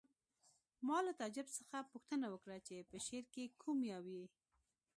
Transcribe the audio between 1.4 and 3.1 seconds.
څخه پوښتنه وکړه چې په